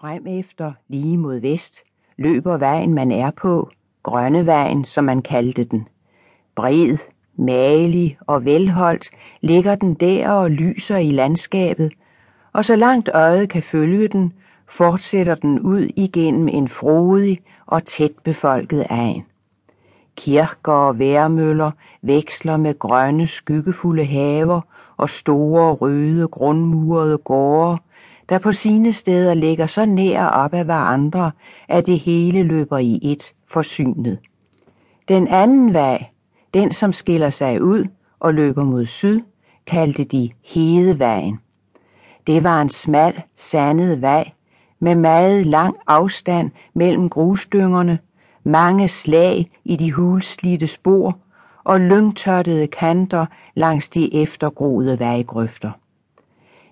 Frem 0.00 0.26
efter, 0.26 0.72
lige 0.88 1.18
mod 1.18 1.40
vest, 1.40 1.78
løber 2.16 2.56
vejen, 2.56 2.94
man 2.94 3.12
er 3.12 3.30
på, 3.30 3.70
Grønnevejen, 4.02 4.84
som 4.84 5.04
man 5.04 5.22
kaldte 5.22 5.64
den. 5.64 5.88
Bred, 6.56 6.98
malig 7.38 8.18
og 8.20 8.44
velholdt 8.44 9.10
ligger 9.40 9.74
den 9.74 9.94
der 9.94 10.30
og 10.30 10.50
lyser 10.50 10.96
i 10.96 11.10
landskabet, 11.10 11.92
og 12.52 12.64
så 12.64 12.76
langt 12.76 13.10
øjet 13.14 13.48
kan 13.48 13.62
følge 13.62 14.08
den, 14.08 14.32
fortsætter 14.68 15.34
den 15.34 15.60
ud 15.60 15.88
igennem 15.96 16.48
en 16.48 16.68
frodig 16.68 17.40
og 17.66 17.84
tæt 17.84 18.12
befolket 18.24 18.86
egen. 18.90 19.24
Kirker 20.16 20.72
og 20.72 20.98
værmøller 20.98 21.70
veksler 22.02 22.56
med 22.56 22.78
grønne, 22.78 23.26
skyggefulde 23.26 24.04
haver 24.04 24.60
og 24.96 25.10
store, 25.10 25.72
røde, 25.72 26.28
grundmurede 26.28 27.18
gårde, 27.18 27.78
der 28.28 28.38
på 28.38 28.52
sine 28.52 28.92
steder 28.92 29.34
ligger 29.34 29.66
så 29.66 29.86
nær 29.86 30.26
op 30.26 30.54
ad 30.54 30.64
hverandre, 30.64 31.30
at 31.68 31.86
det 31.86 31.98
hele 31.98 32.42
løber 32.42 32.78
i 32.78 32.98
et 33.02 33.32
forsynet. 33.46 34.18
Den 35.08 35.28
anden 35.28 35.74
vej, 35.74 36.06
den 36.54 36.72
som 36.72 36.92
skiller 36.92 37.30
sig 37.30 37.62
ud 37.62 37.84
og 38.20 38.34
løber 38.34 38.64
mod 38.64 38.86
syd, 38.86 39.20
kaldte 39.66 40.04
de 40.04 40.30
Hedevejen. 40.44 41.38
Det 42.26 42.44
var 42.44 42.62
en 42.62 42.68
smal, 42.68 43.22
sandet 43.36 44.02
vej 44.02 44.30
med 44.80 44.94
meget 44.94 45.46
lang 45.46 45.76
afstand 45.86 46.50
mellem 46.74 47.08
grusdyngerne, 47.08 47.98
mange 48.44 48.88
slag 48.88 49.50
i 49.64 49.76
de 49.76 49.92
hulslidte 49.92 50.66
spor 50.66 51.18
og 51.64 51.80
lyngtørtede 51.80 52.66
kanter 52.66 53.26
langs 53.54 53.88
de 53.88 54.14
eftergroede 54.22 54.98
vejgrøfter. 54.98 55.70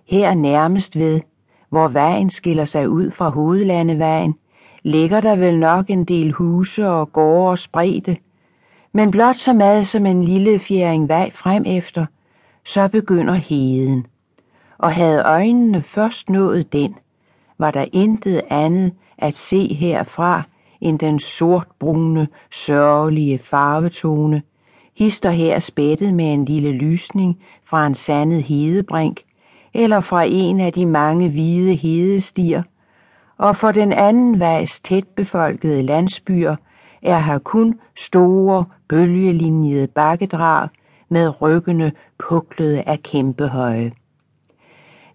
Her 0.05 0.35
nærmest 0.35 0.99
ved 0.99 1.21
hvor 1.75 1.89
vejen 1.89 2.31
skiller 2.31 2.65
sig 2.65 2.89
ud 2.89 3.11
fra 3.11 3.29
hovedlandevejen, 3.29 4.35
ligger 4.83 5.21
der 5.21 5.37
vel 5.37 5.59
nok 5.59 5.91
en 5.91 6.05
del 6.05 6.33
huse 6.33 6.89
og 6.89 7.13
gårde 7.13 7.51
og 7.51 7.59
spredte, 7.59 8.17
men 8.93 9.11
blot 9.11 9.37
så 9.37 9.53
meget 9.53 9.87
som 9.87 10.07
en 10.07 10.25
lille 10.25 10.59
fjering 10.59 11.09
vej 11.09 11.31
frem 11.31 11.65
efter, 11.67 12.07
så 12.65 12.89
begynder 12.89 13.33
heden. 13.35 14.07
Og 14.79 14.93
havde 14.93 15.23
øjnene 15.23 15.83
først 15.83 16.31
nået 16.31 16.73
den, 16.73 16.95
var 17.59 17.71
der 17.71 17.85
intet 17.93 18.43
andet 18.51 18.93
at 19.19 19.35
se 19.35 19.75
herfra 19.75 20.43
end 20.81 20.99
den 20.99 21.19
sortbrune, 21.19 22.29
sørgelige 22.51 23.39
farvetone, 23.39 24.43
hister 24.97 25.31
her 25.31 25.59
spættet 25.59 26.15
med 26.15 26.33
en 26.33 26.45
lille 26.45 26.73
lysning 26.73 27.39
fra 27.65 27.87
en 27.87 27.95
sandet 27.95 28.43
hedebrink, 28.43 29.21
eller 29.75 30.01
fra 30.01 30.23
en 30.23 30.61
af 30.61 30.73
de 30.73 30.87
mange 30.87 31.29
hvide 31.29 31.75
hedestier, 31.75 32.63
og 33.39 33.57
for 33.57 33.73
den 33.73 33.93
anden 33.93 34.41
vejs 34.41 34.81
tætbefolkede 34.81 35.83
landsbyer 35.83 36.57
er 37.03 37.19
her 37.19 37.39
kun 37.39 37.81
store, 37.97 38.65
bølgelinjede 38.89 39.87
bakkedrag 39.87 40.69
med 41.09 41.43
ryggene 41.43 41.93
puklede 42.19 42.83
af 42.83 43.03
kæmpehøje. 43.03 43.93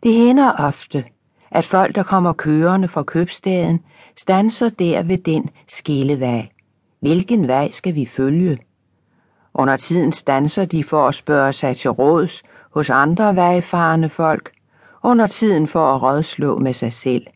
Det 0.03 0.13
hænder 0.13 0.51
ofte, 0.51 1.03
at 1.51 1.65
folk, 1.65 1.95
der 1.95 2.03
kommer 2.03 2.33
kørende 2.33 2.87
fra 2.87 3.03
købstaden, 3.03 3.79
stanser 4.17 4.69
der 4.69 5.03
ved 5.03 5.17
den 5.17 5.49
skillevej. 5.67 6.47
Hvilken 6.99 7.47
vej 7.47 7.71
skal 7.71 7.95
vi 7.95 8.05
følge? 8.05 8.57
Under 9.53 9.77
tiden 9.77 10.11
stanser 10.11 10.65
de 10.65 10.83
for 10.83 11.07
at 11.07 11.15
spørge 11.15 11.53
sig 11.53 11.77
til 11.77 11.89
råds 11.89 12.43
hos 12.69 12.89
andre 12.89 13.35
vejfarende 13.35 14.09
folk, 14.09 14.51
under 15.03 15.27
tiden 15.27 15.67
for 15.67 15.95
at 15.95 16.01
rådslå 16.01 16.57
med 16.59 16.73
sig 16.73 16.93
selv. 16.93 17.27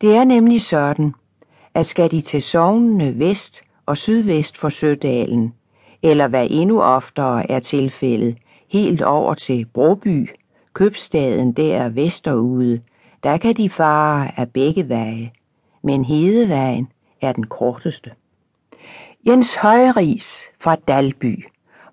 Det 0.00 0.16
er 0.16 0.24
nemlig 0.24 0.62
sådan, 0.62 1.14
at 1.74 1.86
skal 1.86 2.10
de 2.10 2.20
til 2.20 2.42
sovnene 2.42 3.18
vest 3.18 3.62
og 3.86 3.96
sydvest 3.96 4.58
for 4.58 4.68
Sødalen, 4.68 5.54
eller 6.02 6.28
hvad 6.28 6.46
endnu 6.50 6.82
oftere 6.82 7.50
er 7.50 7.60
tilfældet, 7.60 8.36
helt 8.68 9.02
over 9.02 9.34
til 9.34 9.66
Broby, 9.74 10.30
købstaden 10.72 11.52
der 11.52 11.88
vesterude, 11.88 12.80
der 13.22 13.36
kan 13.36 13.54
de 13.54 13.70
fare 13.70 14.38
af 14.38 14.50
begge 14.50 14.88
veje, 14.88 15.30
men 15.82 16.04
Hedevejen 16.04 16.88
er 17.20 17.32
den 17.32 17.46
korteste. 17.46 18.10
Jens 19.26 19.54
Højris 19.54 20.44
fra 20.60 20.76
Dalby 20.76 21.44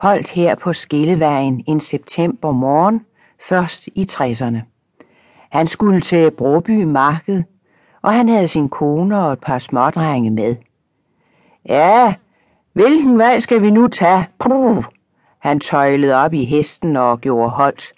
holdt 0.01 0.29
her 0.29 0.55
på 0.55 0.73
Skillevejen 0.73 1.63
en 1.67 1.79
september 1.79 2.51
morgen, 2.51 3.05
først 3.49 3.87
i 3.87 4.07
60'erne. 4.11 4.57
Han 5.51 5.67
skulle 5.67 6.01
til 6.01 6.31
Broby 6.31 6.83
Marked, 6.83 7.43
og 8.01 8.13
han 8.13 8.29
havde 8.29 8.47
sin 8.47 8.69
kone 8.69 9.23
og 9.23 9.33
et 9.33 9.39
par 9.39 9.59
smådrenge 9.59 10.29
med. 10.29 10.55
Ja, 11.65 12.13
hvilken 12.73 13.17
vej 13.17 13.39
skal 13.39 13.61
vi 13.61 13.71
nu 13.71 13.87
tage? 13.87 14.27
Puh. 14.39 14.83
Han 15.39 15.59
tøjlede 15.59 16.15
op 16.15 16.33
i 16.33 16.45
hesten 16.45 16.95
og 16.95 17.21
gjorde 17.21 17.49
holdt. 17.49 17.93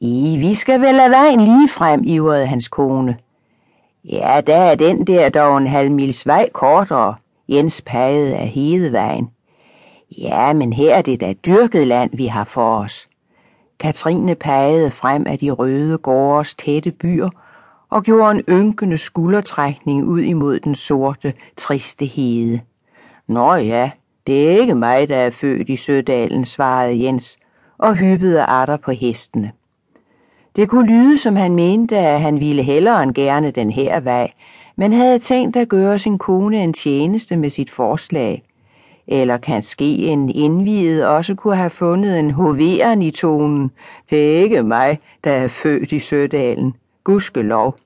I, 0.00 0.36
vi 0.40 0.54
skal 0.54 0.80
vel 0.80 0.94
lade 0.94 1.10
vejen 1.10 1.40
lige 1.40 1.68
frem, 1.68 2.02
ivrede 2.04 2.46
hans 2.46 2.68
kone. 2.68 3.16
Ja, 4.04 4.40
der 4.46 4.56
er 4.56 4.74
den 4.74 5.06
der 5.06 5.28
dog 5.28 5.58
en 5.58 5.66
halv 5.66 5.90
mils 5.90 6.26
vej 6.26 6.48
kortere, 6.52 7.14
Jens 7.48 7.82
pegede 7.86 8.36
af 8.36 8.48
hedevejen. 8.48 9.30
Ja, 10.10 10.52
men 10.52 10.72
her 10.72 10.94
er 10.94 11.02
det 11.02 11.20
da 11.20 11.32
dyrket 11.32 11.86
land, 11.86 12.10
vi 12.16 12.26
har 12.26 12.44
for 12.44 12.78
os. 12.78 13.08
Katrine 13.78 14.34
pegede 14.34 14.90
frem 14.90 15.26
af 15.26 15.38
de 15.38 15.50
røde 15.50 15.98
gårdes 15.98 16.54
tætte 16.54 16.90
byer 16.90 17.30
og 17.90 18.02
gjorde 18.02 18.30
en 18.30 18.42
ynkende 18.48 18.98
skuldertrækning 18.98 20.04
ud 20.04 20.20
imod 20.20 20.60
den 20.60 20.74
sorte, 20.74 21.34
triste 21.56 22.06
hede. 22.06 22.60
Nå 23.26 23.54
ja, 23.54 23.90
det 24.26 24.50
er 24.50 24.60
ikke 24.60 24.74
mig, 24.74 25.08
der 25.08 25.16
er 25.16 25.30
født 25.30 25.68
i 25.68 25.76
Sødalen, 25.76 26.44
svarede 26.44 27.04
Jens 27.04 27.38
og 27.78 27.96
hyppede 27.96 28.42
arter 28.42 28.76
på 28.76 28.90
hestene. 28.90 29.52
Det 30.56 30.68
kunne 30.68 30.88
lyde, 30.88 31.18
som 31.18 31.36
han 31.36 31.54
mente, 31.54 31.96
at 31.96 32.20
han 32.20 32.40
ville 32.40 32.62
hellere 32.62 33.02
end 33.02 33.14
gerne 33.14 33.50
den 33.50 33.70
her 33.70 34.00
vej, 34.00 34.32
men 34.76 34.92
havde 34.92 35.18
tænkt 35.18 35.56
at 35.56 35.68
gøre 35.68 35.98
sin 35.98 36.18
kone 36.18 36.62
en 36.62 36.72
tjeneste 36.72 37.36
med 37.36 37.50
sit 37.50 37.70
forslag. 37.70 38.42
Eller 39.08 39.36
kan 39.36 39.62
ske 39.62 39.96
en 39.96 40.30
indviet 40.30 41.06
også 41.06 41.34
kunne 41.34 41.56
have 41.56 41.70
fundet 41.70 42.18
en 42.18 42.30
hoveren 42.30 43.02
i 43.02 43.10
tonen. 43.10 43.70
Det 44.10 44.36
er 44.36 44.42
ikke 44.42 44.62
mig, 44.62 44.98
der 45.24 45.32
er 45.32 45.48
født 45.48 45.92
i 45.92 45.98
Sødalen. 45.98 46.74
Gudskelov. 47.04 47.76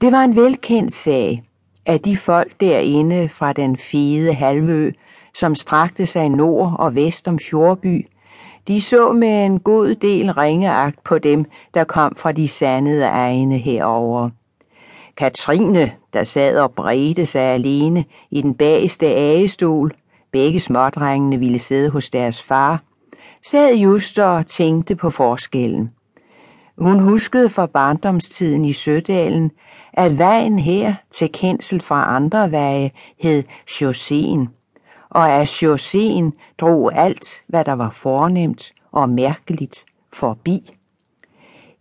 Det 0.00 0.12
var 0.12 0.24
en 0.24 0.36
velkendt 0.36 0.92
sag, 0.92 1.42
at 1.86 2.04
de 2.04 2.16
folk 2.16 2.60
derinde 2.60 3.28
fra 3.28 3.52
den 3.52 3.76
fede 3.76 4.34
halvø, 4.34 4.90
som 5.34 5.54
strakte 5.54 6.06
sig 6.06 6.28
nord 6.28 6.76
og 6.78 6.94
vest 6.94 7.28
om 7.28 7.38
Fjordby, 7.38 8.06
de 8.68 8.80
så 8.80 9.12
med 9.12 9.44
en 9.46 9.60
god 9.60 9.94
del 9.94 10.32
ringeagt 10.32 11.04
på 11.04 11.18
dem, 11.18 11.44
der 11.74 11.84
kom 11.84 12.16
fra 12.16 12.32
de 12.32 12.48
sandede 12.48 13.04
egne 13.04 13.58
herover. 13.58 14.30
Katrine, 15.16 15.92
der 16.12 16.24
sad 16.24 16.58
og 16.58 16.72
bredte 16.72 17.26
sig 17.26 17.42
alene 17.42 18.04
i 18.30 18.42
den 18.42 18.54
bageste 18.54 19.06
agestol, 19.06 19.92
begge 20.32 20.60
smådrengene 20.60 21.38
ville 21.38 21.58
sidde 21.58 21.90
hos 21.90 22.10
deres 22.10 22.42
far, 22.42 22.82
sad 23.42 23.74
just 23.74 24.18
og 24.18 24.46
tænkte 24.46 24.96
på 24.96 25.10
forskellen. 25.10 25.90
Hun 26.78 27.00
huskede 27.00 27.48
fra 27.48 27.66
barndomstiden 27.66 28.64
i 28.64 28.72
Sødalen, 28.72 29.50
at 29.92 30.18
vejen 30.18 30.58
her 30.58 30.94
til 31.10 31.32
kensel 31.32 31.80
fra 31.80 32.16
andre 32.16 32.50
veje 32.50 32.90
hed 33.18 33.42
Chausséen, 33.70 34.48
og 35.10 35.30
at 35.30 35.48
Chausséen 35.62 36.30
drog 36.58 36.94
alt, 36.94 37.42
hvad 37.46 37.64
der 37.64 37.72
var 37.72 37.90
fornemt 37.90 38.72
og 38.92 39.08
mærkeligt, 39.08 39.84
forbi. 40.12 40.76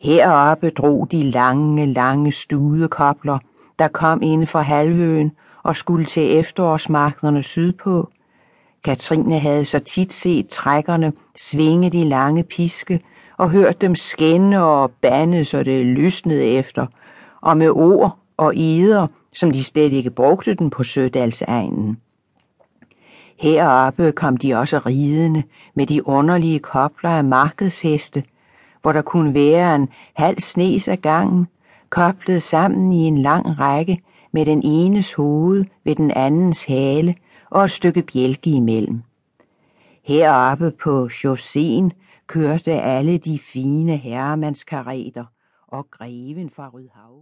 Heroppe 0.02 0.70
drog 0.70 1.08
de 1.12 1.24
lange, 1.24 1.86
lange 1.86 2.32
studekobler, 2.32 3.40
der 3.80 3.88
kom 3.88 4.22
inde 4.22 4.46
fra 4.48 4.62
halvøen 4.62 5.32
og 5.64 5.76
skulle 5.76 6.06
til 6.06 6.38
efterårsmarkederne 6.38 7.44
sydpå. 7.44 8.10
Katrine 8.84 9.40
havde 9.40 9.66
så 9.66 9.80
tit 9.80 10.14
set 10.14 10.48
trækkerne 10.48 11.14
svinge 11.38 11.90
de 11.90 12.04
lange 12.04 12.44
piske 12.44 13.00
og 13.38 13.50
hørt 13.50 13.82
dem 13.82 13.96
skænde 13.96 14.64
og 14.64 14.92
bande, 14.92 15.46
så 15.46 15.64
det 15.64 15.86
lysnede 15.86 16.46
efter, 16.46 16.86
og 17.42 17.58
med 17.58 17.70
ord 17.70 18.18
og 18.38 18.54
eder, 18.56 19.08
som 19.34 19.52
de 19.52 19.64
slet 19.64 19.94
ikke 19.94 20.10
brugte 20.10 20.54
den 20.54 20.70
på 20.70 20.84
Sødalsegnen. 20.84 21.98
Heroppe 23.40 24.12
kom 24.12 24.38
de 24.38 24.54
også 24.56 24.78
ridende 24.78 25.44
med 25.76 25.88
de 25.88 26.08
underlige 26.08 26.60
kobler 26.60 27.10
af 27.10 27.24
markedsheste, 27.24 28.24
hvor 28.82 28.92
der 28.92 29.02
kunne 29.02 29.34
være 29.34 29.76
en 29.76 29.90
halv 30.16 30.40
snes 30.40 30.88
af 30.88 31.02
gangen, 31.02 31.48
koblet 31.90 32.44
sammen 32.44 32.92
i 32.92 33.08
en 33.08 33.18
lang 33.18 33.60
række 33.60 34.02
med 34.34 34.46
den 34.46 34.62
enes 34.64 35.14
hoved 35.14 35.66
ved 35.84 35.96
den 35.96 36.12
andens 36.12 36.66
hale 36.66 37.16
og 37.50 37.64
et 37.64 37.72
stykke 37.72 38.02
bjælke 38.02 38.50
imellem. 38.50 39.02
Heroppe 40.04 40.72
på 40.84 41.10
chausséen 41.12 41.90
kørte 42.28 42.72
alle 42.72 43.18
de 43.18 43.40
fine 43.40 43.98
herremandskareter 43.98 45.26
og 45.68 45.88
greven 45.92 46.50
fra 46.50 46.70
Rydhav. 46.74 47.10